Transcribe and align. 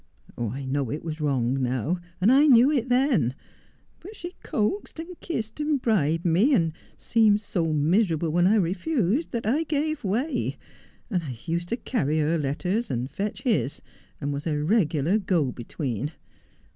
I 0.39 0.65
know 0.65 0.89
it 0.89 1.03
was 1.03 1.21
wrong 1.21 1.61
now, 1.61 1.99
and 2.19 2.31
I 2.31 2.47
knew 2.47 2.71
it 2.71 2.89
then; 2.89 3.35
but 3.99 4.15
she 4.15 4.33
coaxed 4.41 4.97
and 4.99 5.09
kissed 5.19 5.59
me 5.59 5.67
and 5.69 5.79
bribed 5.79 6.25
me, 6.25 6.55
and 6.55 6.73
seemed 6.97 7.39
so 7.41 7.71
miserable 7.71 8.31
when 8.31 8.47
I 8.47 8.55
refused 8.55 9.29
that 9.31 9.45
I 9.45 9.61
gave 9.61 10.03
way, 10.03 10.57
and 11.11 11.21
used 11.47 11.69
to 11.69 11.77
carry 11.77 12.17
her 12.17 12.35
276 12.35 12.47
Just 12.47 12.49
as 12.49 12.49
I 12.49 12.49
Am. 12.65 12.73
letters 12.81 12.89
and 12.91 13.11
fetch 13.11 13.41
his, 13.43 13.81
and 14.19 14.33
was 14.33 14.47
a 14.47 14.57
regular 14.57 15.19
go 15.19 15.51
between. 15.51 16.11